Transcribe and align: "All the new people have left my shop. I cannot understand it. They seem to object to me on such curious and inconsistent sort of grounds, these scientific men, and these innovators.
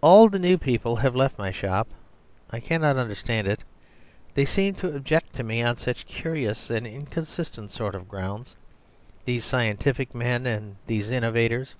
"All 0.00 0.28
the 0.28 0.38
new 0.38 0.56
people 0.58 0.94
have 0.98 1.16
left 1.16 1.38
my 1.40 1.50
shop. 1.50 1.88
I 2.52 2.60
cannot 2.60 2.96
understand 2.96 3.48
it. 3.48 3.64
They 4.34 4.44
seem 4.44 4.74
to 4.74 4.94
object 4.94 5.34
to 5.34 5.42
me 5.42 5.60
on 5.60 5.76
such 5.76 6.06
curious 6.06 6.70
and 6.70 6.86
inconsistent 6.86 7.72
sort 7.72 7.96
of 7.96 8.06
grounds, 8.08 8.54
these 9.24 9.44
scientific 9.44 10.14
men, 10.14 10.46
and 10.46 10.76
these 10.86 11.10
innovators. 11.10 11.74